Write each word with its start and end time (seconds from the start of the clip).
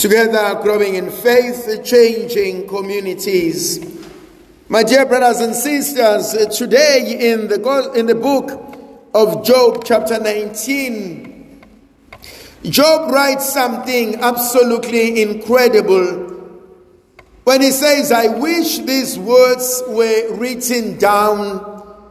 Together, 0.00 0.58
growing 0.62 0.94
in 0.94 1.10
faith, 1.10 1.84
changing 1.84 2.66
communities. 2.66 3.78
My 4.66 4.82
dear 4.82 5.04
brothers 5.04 5.40
and 5.42 5.54
sisters, 5.54 6.32
uh, 6.32 6.48
today 6.48 7.18
in 7.20 7.48
the, 7.48 7.92
in 7.94 8.06
the 8.06 8.14
book 8.14 8.78
of 9.12 9.44
Job, 9.44 9.84
chapter 9.84 10.18
19, 10.18 11.60
Job 12.62 13.10
writes 13.12 13.52
something 13.52 14.14
absolutely 14.22 15.20
incredible 15.20 16.28
when 17.44 17.60
he 17.60 17.70
says, 17.70 18.10
I 18.10 18.28
wish 18.28 18.78
these 18.78 19.18
words 19.18 19.82
were 19.86 20.34
written 20.34 20.96
down. 20.96 22.08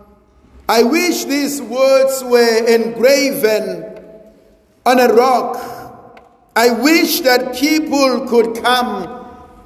I 0.69 0.83
wish 0.83 1.25
these 1.25 1.59
words 1.59 2.23
were 2.23 2.67
engraven 2.67 3.99
on 4.85 4.99
a 4.99 5.11
rock 5.11 5.78
I 6.59 6.71
wish 6.71 7.21
that 7.21 7.55
people 7.55 8.27
could 8.27 8.61
come 8.61 9.07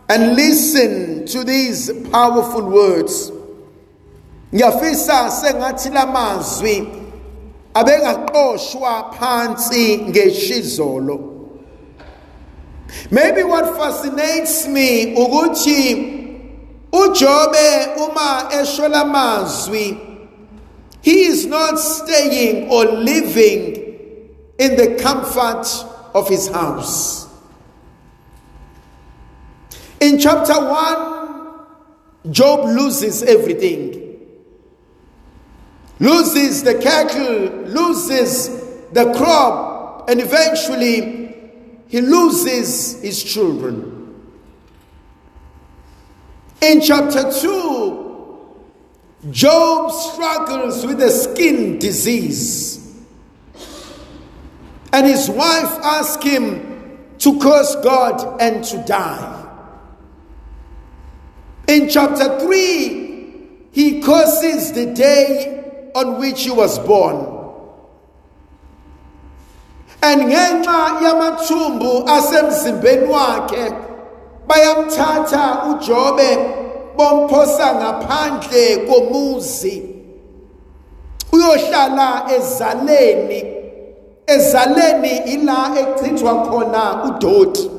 and 0.09 0.35
listen 0.35 1.25
to 1.25 1.43
these 1.43 1.91
powerful 2.11 2.69
words. 2.69 3.31
Ngiyafisa 4.51 5.31
sengathi 5.31 5.89
lamazwi 5.89 6.87
abengaqoshwa 7.73 9.15
phansi 9.15 10.05
ngeshizolo. 10.05 11.17
Maybe 13.09 13.41
what 13.41 13.75
fascinates 13.75 14.67
me 14.67 15.15
ukuthi 15.15 16.91
uJobe 16.91 17.97
uma 17.97 18.49
esho 18.51 18.87
lamazwi 18.87 19.97
he 21.01 21.25
is 21.25 21.47
not 21.47 21.79
staying 21.79 22.69
or 22.69 22.85
living 22.85 23.77
in 24.59 24.75
the 24.75 24.99
comfort 25.01 25.65
of 26.13 26.27
his 26.29 26.47
house. 26.47 27.27
In 29.99 30.19
chapter 30.19 30.53
1, 30.53 32.31
Job 32.31 32.65
loses 32.65 33.23
everything. 33.23 34.19
Loses 35.99 36.63
the 36.63 36.75
cattle, 36.75 37.63
loses 37.67 38.49
the 38.91 39.13
crop, 39.13 40.09
and 40.09 40.19
eventually 40.19 41.35
he 41.87 42.01
loses 42.01 43.01
his 43.01 43.23
children. 43.23 43.93
In 46.61 46.81
chapter 46.81 47.31
2, 47.31 48.03
Job 49.31 49.91
struggles 49.91 50.85
with 50.85 51.01
a 51.01 51.09
skin 51.09 51.79
disease. 51.79 52.82
And 54.93 55.07
his 55.07 55.27
wife 55.27 55.73
asked 55.83 56.23
him 56.23 57.17
to 57.17 57.39
curse 57.39 57.75
God 57.77 58.39
and 58.39 58.63
to 58.65 58.77
die. 58.85 59.39
In 61.67 61.89
chapter 61.89 62.39
3, 62.39 63.69
he 63.71 64.01
curses 64.01 64.71
the 64.73 64.93
day 64.93 65.89
on 65.95 66.19
which 66.19 66.43
he 66.43 66.51
was 66.51 66.77
born. 66.77 67.15
And 70.03 70.21
ngenxa 70.29 70.99
yamathumbu 71.01 72.05
asemzimbeni 72.05 73.07
wakhe 73.07 73.71
bayamthatha 74.47 75.63
uJobe 75.69 76.29
bomphosa 76.95 77.75
ngaphandle 77.75 78.77
komuzi 78.87 79.89
uyohlala 81.31 82.25
ezaleni 82.35 83.52
ezaleni 84.27 85.17
ila 85.25 85.71
echithwa 85.79 86.35
khona 86.35 87.03
udoti 87.03 87.71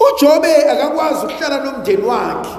uJobe 0.00 0.54
akakwazi 0.70 1.26
ukuhlala 1.26 1.64
nomndeni 1.64 2.02
wakhe. 2.02 2.50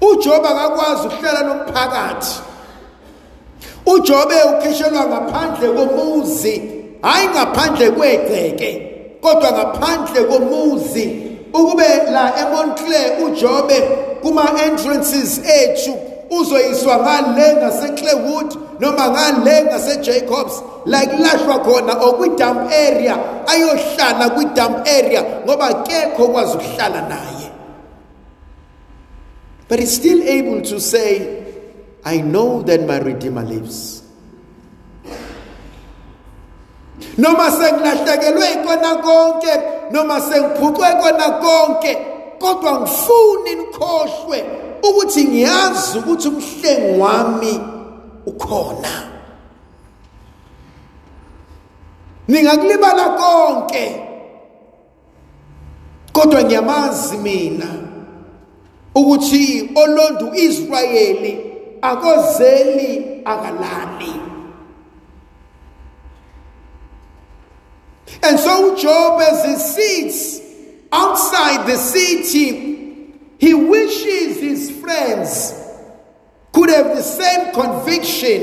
uJobe 0.00 0.48
akakwazi 0.48 1.06
ukuhlala 1.06 1.42
nomphakathi. 1.42 2.40
uJobe 3.86 4.34
ukhishelwa 4.42 5.04
ngaphandle 5.06 5.68
komuzi 5.68 6.62
hayi 7.02 7.28
ngaphandle 7.28 7.90
kwegceke 7.90 8.88
kodwa 9.20 9.52
ngaphandle 9.52 10.24
komuzi. 10.24 11.24
Ukube 11.52 11.88
la 12.12 12.32
eMontclair 12.40 13.24
uJobe 13.24 13.80
kuma 14.22 14.50
entrances 14.66 15.40
ethu 15.44 15.98
uzoyiswa 16.30 16.96
ngale 16.96 17.56
ngaseClaywood 17.56 18.58
noma 18.80 19.08
ngale 19.10 19.64
ngaseJacobs. 19.64 20.62
La 20.86 21.06
kulahlwa 21.06 21.58
khona 21.58 21.92
okwi-dump 21.92 22.72
area 22.72 23.18
ayohlala 23.46 24.30
kwi-dump 24.30 24.88
area 24.88 25.22
ngoba 25.44 25.74
kekho 25.74 26.28
kwazi 26.28 26.56
ukuhlala 26.56 27.00
naye. 27.08 27.50
But 29.68 29.80
he's 29.80 29.94
still 29.94 30.22
able 30.22 30.62
to 30.62 30.80
say 30.80 31.44
i 32.04 32.20
know 32.20 32.62
that 32.62 32.86
my 32.86 32.98
redeemer 32.98 33.42
lives. 33.42 34.02
Noma 37.18 37.50
sengilahlekelwe 37.50 38.52
ikona 38.52 38.94
konke 39.02 39.52
noma 39.90 40.20
sengiphucwe 40.20 40.88
kona 41.02 41.30
konke 41.30 41.98
kodwa 42.38 42.80
ngifuni 42.80 43.54
nikhohlwe 43.54 44.44
ukuthi 44.90 45.24
ngiyazi 45.24 45.98
ukuthi 45.98 46.28
umhlengi 46.28 47.00
wami 47.00 47.60
ukhona. 48.26 49.08
Ningakulibala 52.28 53.08
konke. 53.08 54.04
Kodwa 56.12 56.42
ngiyamazi 56.42 57.16
mina 57.16 57.68
ukuthi 58.94 59.70
olonda 59.74 60.24
uIsrayeli 60.24 61.38
akozeli 61.82 63.22
akalali. 63.24 64.14
And 68.22 68.38
so 68.38 68.76
Job 68.76 69.20
as 69.20 69.44
he 69.44 69.56
sits 69.56 70.40
outside 70.92 71.66
the 71.66 71.76
city 71.76 72.67
he 73.38 73.54
wishes 73.54 74.40
his 74.40 74.70
friends 74.80 75.54
could 76.52 76.70
have 76.70 76.96
the 76.96 77.02
same 77.02 77.52
conviction 77.54 78.40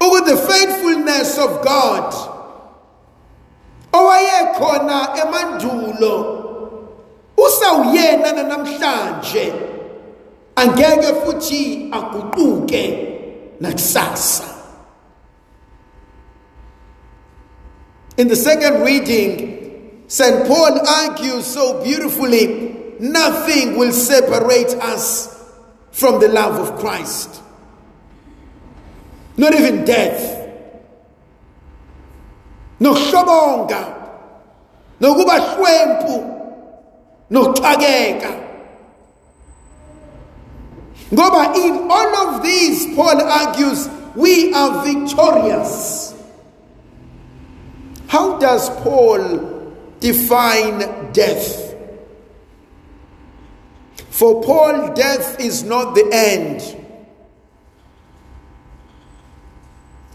over 0.00 0.20
the 0.30 0.36
faithfulness 0.36 1.38
of 1.38 1.64
God 1.64 2.12
owayekhona 3.92 5.16
emandulo 5.16 6.38
usawuyena 7.36 8.32
namhlanje 8.42 9.52
angeke 10.56 11.12
futhi 11.24 11.88
aguquke 11.92 13.08
nakusasa 13.60 14.52
In 18.18 18.28
the 18.28 18.36
second 18.36 18.82
reading, 18.82 20.04
St. 20.06 20.46
Paul 20.46 20.86
argues 20.86 21.46
so 21.46 21.82
beautifully 21.82 22.81
nothing 23.02 23.76
will 23.76 23.92
separate 23.92 24.70
us 24.78 25.28
from 25.90 26.20
the 26.20 26.28
love 26.28 26.56
of 26.56 26.78
Christ. 26.78 27.42
Not 29.36 29.54
even 29.54 29.84
death. 29.84 30.38
No 32.78 32.94
shomonga. 32.94 33.98
No 35.00 35.14
nokuhlobonga 35.14 35.22
nokuba 35.26 35.38
hlwempu 35.40 36.16
nokuxakeka 37.30 38.30
ngoba 41.12 41.56
in 41.56 41.90
all 41.90 42.16
of 42.28 42.42
these 42.42 42.94
paul 42.94 43.20
argues 43.20 43.88
we 44.14 44.54
are 44.54 44.84
victorious 44.84 46.14
how 48.06 48.38
does 48.38 48.70
paul 48.84 49.20
define 49.98 50.78
death 51.12 51.61
for 54.10 54.42
paul 54.42 54.92
death 54.94 55.40
is 55.40 55.64
not 55.64 55.94
the 55.94 56.08
end 56.12 56.78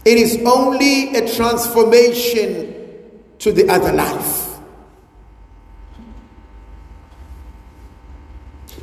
It 0.08 0.16
is 0.16 0.38
only 0.46 1.14
a 1.14 1.28
transformation 1.36 2.72
to 3.40 3.52
the 3.52 3.68
other 3.68 3.92
life. 3.92 4.48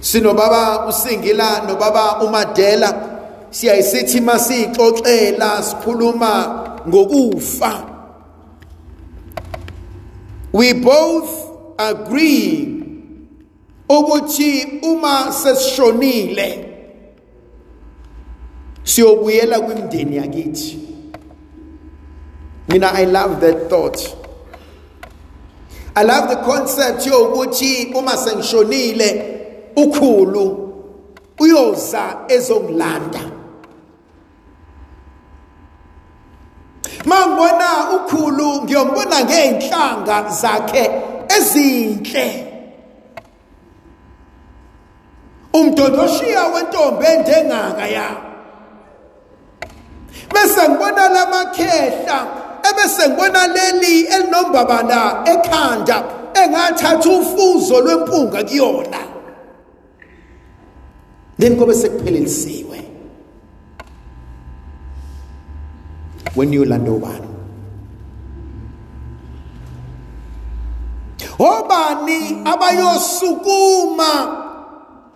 sinobaba 0.02 0.86
usingila 0.88 1.66
nobaba 1.68 2.22
umadela 2.22 3.10
siyayisithi 3.50 4.22
masiyixoxela 4.22 5.64
sikhuluma 5.64 6.34
ngokufa 6.88 7.90
we 10.54 10.74
both 10.74 11.30
agree 11.78 12.75
ukuthi 13.90 14.80
uma 14.82 15.32
sesishonile 15.32 16.66
siyobuyela 18.84 19.60
kwimndeni 19.60 20.18
yakithi. 20.18 20.80
Mina, 22.68 22.92
I 22.94 23.06
love 23.06 23.40
that 23.42 23.70
thought. 23.70 24.16
I 25.96 26.04
love 26.04 26.30
the 26.30 26.36
concept 26.36 27.06
yokuthi 27.06 27.94
uma 27.96 28.18
sengishonile 28.18 29.36
ukhulu 29.76 30.74
uyoza 31.40 32.18
ezongilanda 32.28 33.22
mangibona 37.06 37.92
ukhulu 37.96 38.64
ngiyombona 38.64 39.26
ngeenhlanga 39.26 40.30
zakhe 40.30 40.92
ezinhle. 41.38 42.45
Umdodoshiya 45.60 46.44
wentombi 46.54 47.06
endengaka 47.06 47.88
ya. 47.88 48.10
Bese 50.34 50.70
ngibona 50.70 51.10
lamakhehla 51.10 52.28
ebese 52.70 53.10
ngibona 53.10 53.48
leli 53.48 54.02
elinombabala 54.02 55.24
ekhanda 55.34 56.04
engathatha 56.34 57.10
ufuzo 57.10 57.82
lwempunga 57.82 58.44
kuyona. 58.44 59.02
Then 61.40 61.58
kobe 61.58 61.74
sekuphelelisiwe 61.74 62.80
when 66.36 66.50
uyolanda 66.50 66.92
ubani? 66.92 67.28
Obani 71.40 72.42
abayosukuma? 72.46 74.45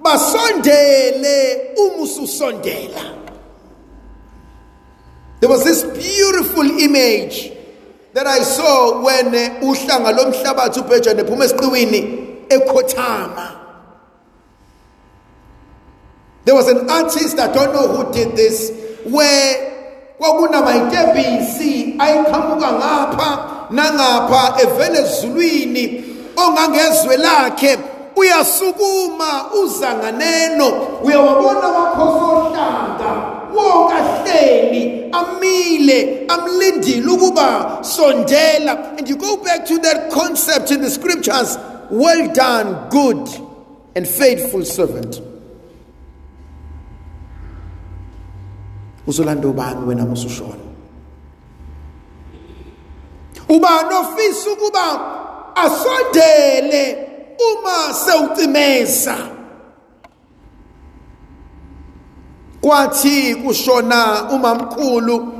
Basondele 0.01 1.73
uma 1.77 2.03
ususondela 2.03 3.15
there 5.39 5.49
was 5.49 5.63
this 5.63 5.83
beautiful 5.83 6.63
image 6.79 7.51
that 8.13 8.27
i 8.27 8.39
saw 8.39 9.03
when 9.03 9.25
uhlanga 9.61 10.11
lomhlabathi 10.11 10.79
ubhejane 10.79 11.23
phuma 11.23 11.45
esiqiwini 11.45 12.19
ekhothama. 12.49 13.55
There 16.45 16.55
was 16.55 16.67
an 16.67 16.89
artist 16.89 17.39
i 17.39 17.53
don't 17.53 17.73
know 17.73 17.87
who 17.87 18.11
did 18.11 18.35
this 18.35 18.71
where 19.05 19.69
kwakunamayitebhisi 20.19 21.95
ayiqhamuka 21.99 22.71
ngapha 22.71 23.29
nangapha 23.71 24.61
evele 24.61 24.99
ezulwini 24.99 26.03
ongangezwe 26.35 27.17
lakhe. 27.17 27.77
Uyasukuma 28.19 29.53
uza 29.63 29.93
nganeno. 29.93 30.67
Uyawabona 31.03 31.63
amakhosohlanga 31.63 33.09
wonke 33.55 33.93
ahleli 33.93 35.11
amile 35.11 36.25
amlindile 36.27 37.11
ukuba 37.11 37.79
sondela. 37.81 38.97
And 38.97 39.09
you 39.09 39.15
go 39.15 39.37
back 39.37 39.65
to 39.65 39.77
that 39.79 40.11
concept 40.11 40.71
in 40.71 40.81
the 40.81 40.89
scriptures. 40.89 41.57
Well 41.89 42.33
done 42.33 42.89
good 42.89 43.29
and 43.95 44.07
faithful 44.07 44.65
servant. 44.65 45.21
Uzolanda 49.07 49.47
ubani 49.47 49.87
wena 49.87 50.05
musushona 50.05 50.69
ubani 53.49 53.93
ofisa 53.93 54.49
ukuba 54.51 55.01
asondele 55.55 57.08
uma 57.39 57.93
sewucimeza. 57.93 59.17
Kwathi 62.61 63.35
kushona 63.35 64.29
umamkhulu 64.31 65.33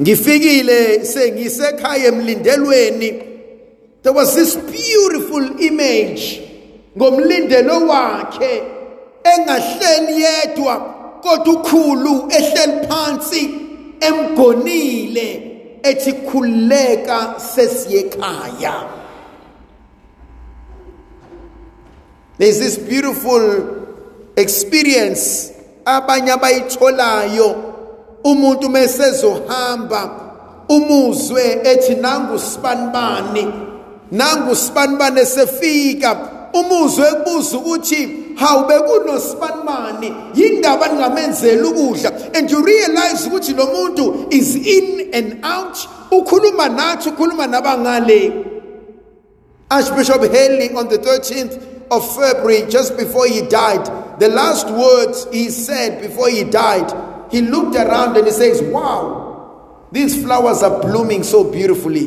ngifikile 0.00 1.04
sengisekhaya 1.04 2.08
emlindelweni. 2.08 3.22
There 4.02 4.14
was 4.14 4.34
this 4.34 4.56
beautiful 4.56 5.60
image 5.60 6.42
ngomlindelo 6.96 7.86
wakhe 7.86 8.62
engahleli 9.24 10.22
yedwa 10.22 10.76
kodwa 11.22 11.54
ukhulu 11.54 12.28
ehleli 12.30 12.86
phansi 12.88 13.50
emgonile 14.00 15.52
ethi 15.82 16.12
khuleka 16.12 17.34
sesiyekhaya. 17.54 18.99
There's 22.40 22.58
this 22.58 22.78
beautiful 22.78 23.76
experience 24.34 25.52
abanye 25.84 26.32
abayitholayo. 26.32 27.66
Umuntu 28.24 28.68
mesezohamba 28.68 30.10
umuzwe 30.68 31.60
ethi 31.64 31.94
nangu 31.94 32.38
sibanibani 32.38 33.46
nangu 34.12 34.56
sibanibani 34.56 35.26
sefika? 35.26 36.28
Umuzwe 36.52 37.08
ekubuza 37.08 37.56
ukuthi 37.56 38.08
hawu 38.36 38.64
bekunosibanimani 38.64 40.14
yindaba 40.34 40.88
ningamenzela 40.88 41.68
ukudla. 41.68 42.10
And 42.34 42.50
you 42.50 42.64
realize 42.64 43.28
ukuthi 43.28 43.54
lo 43.56 43.66
muntu 43.66 44.32
is 44.32 44.56
in 44.56 45.14
and 45.14 45.44
out. 45.44 45.76
Ukhuluma 46.10 46.68
nathi 46.68 47.10
ukhuluma 47.10 47.46
nabangale. 47.46 48.46
Archbishop 49.70 50.22
haley 50.22 50.74
on 50.74 50.88
the 50.88 50.98
13th 50.98 51.69
of 51.90 52.16
february 52.16 52.68
just 52.68 52.96
before 52.96 53.26
he 53.26 53.42
died 53.48 53.84
the 54.20 54.28
last 54.28 54.68
words 54.70 55.26
he 55.32 55.48
said 55.48 56.00
before 56.00 56.28
he 56.28 56.44
died 56.44 56.90
he 57.30 57.40
looked 57.40 57.76
around 57.76 58.16
and 58.16 58.26
he 58.26 58.32
says 58.32 58.62
wow 58.62 59.86
these 59.92 60.22
flowers 60.22 60.62
are 60.62 60.80
blooming 60.80 61.22
so 61.22 61.50
beautifully 61.50 62.06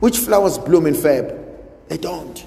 which 0.00 0.18
flowers 0.18 0.58
bloom 0.58 0.86
in 0.86 0.94
feb 0.94 1.40
they 1.88 1.96
don't 1.96 2.46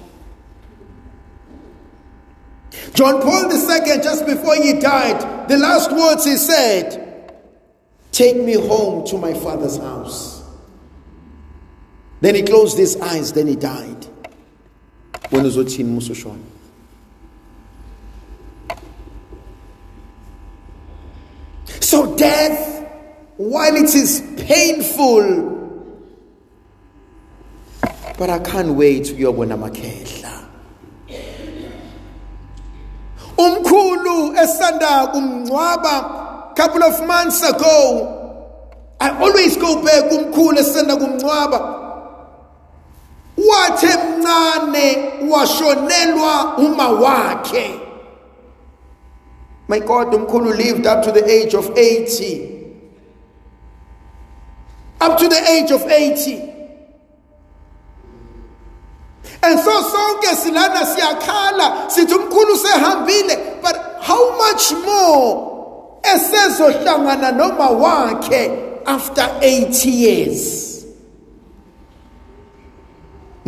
John 2.94 3.20
Paul 3.20 3.50
II, 3.52 4.02
just 4.02 4.26
before 4.26 4.56
he 4.56 4.74
died, 4.80 5.48
the 5.48 5.56
last 5.56 5.92
words 5.92 6.24
he 6.24 6.36
said, 6.36 7.34
Take 8.12 8.36
me 8.36 8.54
home 8.54 9.06
to 9.06 9.18
my 9.18 9.34
father's 9.34 9.76
house. 9.76 10.42
Then 12.20 12.34
he 12.34 12.42
closed 12.42 12.76
his 12.76 12.96
eyes, 13.00 13.32
then 13.32 13.46
he 13.46 13.54
died. 13.54 14.06
When 15.30 15.44
uzothini 15.44 15.90
musushona? 15.94 16.38
So 21.80 22.16
death, 22.16 22.86
while 23.36 23.76
it 23.76 23.94
is 23.94 24.22
painful, 24.36 25.54
but 28.18 28.30
I 28.30 28.38
can't 28.40 28.74
wait 28.74 29.04
uyobona 29.04 29.56
makhehla. 29.56 30.38
umkhulu 33.38 34.34
esanda 34.36 35.06
kumngcwaba 35.12 36.54
couple 36.56 36.82
of 36.82 37.06
months 37.06 37.40
ago 37.42 37.70
i 39.00 39.10
always 39.10 39.56
go 39.56 39.82
back 39.84 40.10
umkhulu 40.12 40.58
esanda 40.58 40.96
kumngcwaba 40.96 41.58
wathe 43.36 43.92
mncane 44.28 45.12
washonelwa 45.30 46.56
uma 46.58 46.88
wakhe. 46.88 47.80
My 49.68 49.80
god 49.80 50.14
umkhulu 50.14 50.56
lived 50.56 50.86
up 50.86 51.02
to 51.02 51.12
the 51.12 51.24
age 51.30 51.54
of 51.54 51.70
80 51.76 52.56
up 55.00 55.18
to 55.18 55.28
the 55.28 55.50
age 55.50 55.70
of 55.70 55.82
80 55.82 56.42
and 59.42 59.60
so 59.60 59.82
sonke 59.82 60.36
silana 60.36 60.86
siyakhala 60.86 61.90
sithi 61.90 62.14
umkhulu 62.14 62.56
sehambile 62.56 63.60
but 63.62 63.76
how 64.00 64.36
much 64.38 64.72
more 64.84 66.00
esezohlangana 66.02 67.32
noma 67.36 67.68
wakhe 67.70 68.50
after 68.86 69.22
80 69.42 69.90
years 69.90 70.67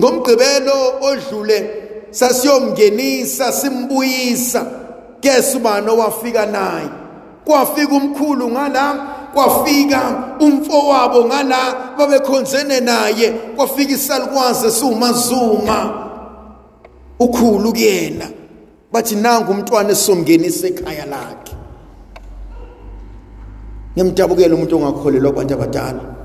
ngomgqibelo 0.01 1.01
odlule 1.03 1.71
sasiyomngenisa 2.11 3.53
simbuyisa. 3.53 4.67
Guess 5.23 5.55
ubani 5.55 5.89
owafika 5.91 6.47
naye? 6.47 6.89
Kwafika 7.45 7.95
umkhulu 7.95 8.49
ngala 8.49 9.07
kwafika 9.35 10.01
umfowabo 10.41 11.25
ngala 11.25 11.77
babekhonzene 11.99 12.81
naye. 12.81 13.31
Kwafika 13.57 13.93
isalukwazi 13.93 14.67
esiwumazuma. 14.67 16.07
Ukhulu 17.19 17.73
kuyena 17.73 18.27
bathi 18.93 19.15
nanga 19.17 19.51
umntwana 19.51 19.91
esomngenisa 19.91 20.67
ekhaya 20.67 21.07
lakhe. 21.07 21.55
Ngiyamdabukela 23.93 24.55
umuntu 24.55 24.77
ongakholelwa 24.77 25.33
kwabantu 25.33 25.55
abadala. 25.55 26.20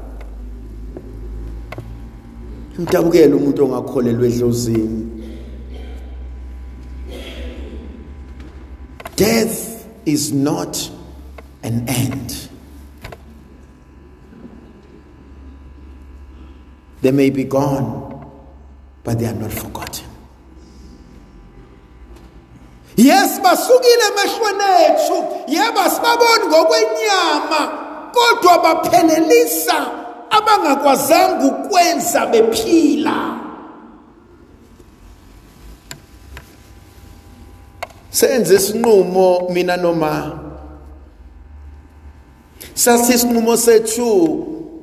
Ngiyamdabukela 2.79 3.35
umuntu 3.35 3.63
ongakholelwa 3.63 4.27
edlozini. 4.27 5.01
Death 9.15 9.87
is 10.05 10.33
not 10.33 10.91
an 11.63 11.87
end. 11.87 12.49
They 17.01 17.11
may 17.11 17.29
be 17.29 17.43
gone, 17.45 18.27
but 19.03 19.19
they 19.19 19.27
are 19.27 19.33
not 19.33 19.53
forgotten. 19.53 20.05
Yes 22.97 23.39
basukile 23.39 24.05
emehlweni 24.11 24.63
ethu. 24.85 25.17
Yebo 25.47 25.89
sibaboni 25.89 26.45
ngokwenyama 26.47 27.71
kodwa 28.13 28.57
baphelelisa 28.63 30.04
abangakwazanga 30.37 31.45
ukwenza 31.45 32.25
bephila. 32.25 33.39
Senze 38.09 38.55
isinqumo 38.55 39.49
mina 39.49 39.77
noma. 39.77 40.39
Sathi 42.73 43.13
isinqumo 43.13 43.57
sethu 43.57 44.11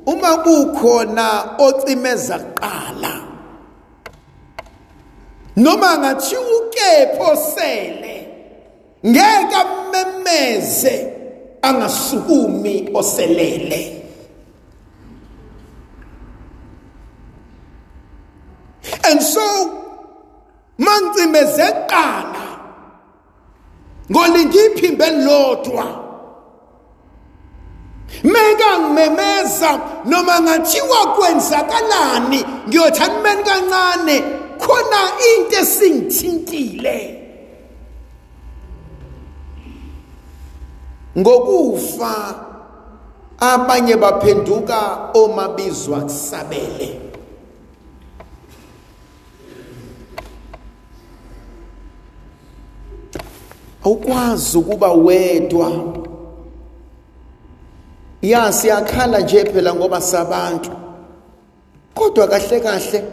uma 0.06 0.36
kukhona 0.36 1.56
ocimeza 1.58 2.38
kuqala 2.38 3.22
noma 5.56 5.98
ngathi 5.98 6.36
ukepho 6.36 7.36
sele 7.36 8.28
ngeke 9.06 9.54
amemeze 9.54 11.12
angasukumi 11.62 12.90
oselele 12.94 14.02
and 19.04 19.22
so 19.22 19.44
mangcimeze 20.92 21.66
kuqala 21.72 22.46
ngolingiphi 24.10 24.88
lodwa 25.26 26.02
Meka 28.24 28.78
ngimemeza 28.78 29.80
noma 30.04 30.40
ngathiwa 30.40 31.06
kwenzakalani 31.16 32.44
ngiyothi 32.68 33.02
animeni 33.02 33.42
kancane 33.44 34.22
khona 34.58 35.00
into 35.28 35.58
esingithintile. 35.58 37.18
Ngokufa 41.18 42.34
abanye 43.40 43.96
baphenduka 43.96 45.10
omabizwa 45.14 46.00
kusabele. 46.00 47.01
Awukwazi 53.84 54.58
ukuba 54.58 54.92
wedwa. 54.92 55.72
Ya 58.22 58.52
siyakhala 58.52 59.20
nje 59.20 59.44
phela 59.44 59.74
ngoba 59.74 60.00
sabantu. 60.00 60.70
Kodwa 61.94 62.28
kahle 62.28 62.60
kahle 62.60 63.04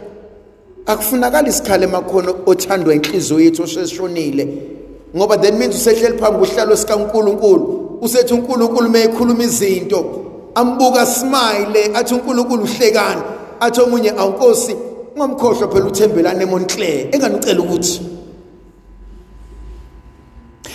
akufunakala 0.86 1.48
isikhale 1.48 1.84
emakhono 1.84 2.34
othandwa 2.46 2.94
inhliziyo 2.94 3.40
yethu 3.40 3.62
oseshonile. 3.62 4.48
Ngoba 5.16 5.36
that 5.36 5.54
means 5.54 5.74
usehleli 5.74 6.18
phambi 6.18 6.46
kuhlalo 6.46 6.76
sikaNkuluNkulu. 6.76 7.98
Usethi 8.00 8.34
uNkulunkulu 8.34 8.90
mayekhuluma 8.90 9.42
izinto? 9.42 10.04
Ambuka 10.54 11.06
smile 11.06 11.90
athi 11.94 12.14
uNkulunkulu 12.14 12.62
uhlekani 12.62 13.22
athi 13.60 13.80
omunye 13.80 14.10
awunkosi 14.10 14.76
ungomkhohlwa 15.16 15.68
phela 15.68 15.86
uthembelane 15.86 16.42
eMontclair 16.42 17.08
enganicela 17.14 17.60
ukuthi 17.60 18.19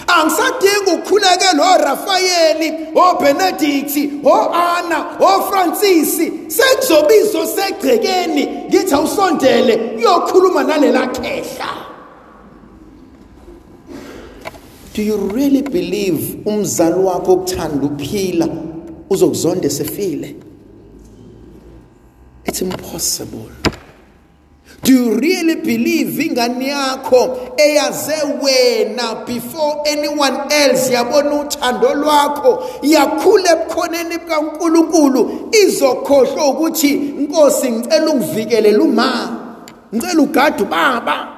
angisadingi 0.07 0.91
ukukhulekela 0.93 1.73
orafayeli 1.73 2.73
obenedicti 2.95 4.11
o-ana 4.23 5.17
ofrancisi 5.19 6.31
sekuzobizwa 6.47 7.47
segcekeni 7.47 8.45
ngithi 8.69 8.93
awusondele 8.93 9.97
uyokhuluma 9.97 10.63
nalela 10.63 11.07
khehla. 11.07 11.85
Do 14.93 15.01
you 15.01 15.17
really 15.17 15.61
believe 15.61 16.39
umzali 16.45 16.95
wakho 16.95 17.33
okuthanda 17.33 17.85
uphila 17.85 18.47
uzokuzonda 19.09 19.67
esefile? 19.67 20.35
It's 22.45 22.61
impossible. 22.61 23.64
Do 24.83 24.93
you 24.93 25.19
really 25.19 25.55
believe 25.55 26.19
ingane 26.19 26.67
yakho 26.67 27.53
eyaze 27.57 28.15
wena 28.41 29.25
before 29.25 29.83
anyone 29.87 30.37
else 30.49 30.93
yabona 30.93 31.35
uthando 31.41 31.93
lwakho 31.93 32.63
yakhula 32.81 33.51
ebukhoneni 33.51 34.17
bukaNkuluNkulu 34.17 35.49
izokhohlwa 35.51 36.47
ukuthi 36.47 36.93
Nkosi 36.93 37.71
ngicela 37.71 38.11
ungivikele 38.11 38.71
luma 38.71 39.37
ngicela 39.95 40.21
ugade 40.21 40.63
ubaba 40.63 41.35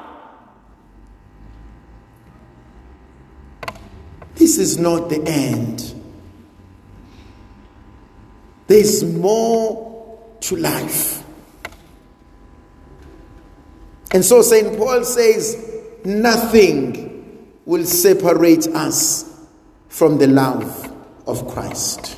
This 4.36 4.60
is 4.60 4.78
not 4.78 5.10
the 5.10 5.20
end. 5.26 5.96
There's 8.68 9.04
more 9.04 10.38
to 10.42 10.56
life. 10.56 11.17
And 14.12 14.24
so 14.24 14.42
St. 14.42 14.78
Paul 14.78 15.04
says, 15.04 15.82
nothing 16.06 17.48
will 17.66 17.86
separate 17.86 18.68
us 18.68 19.46
from 19.90 20.18
the 20.18 20.28
love 20.28 20.94
of 21.28 21.48
Christ. 21.50 22.17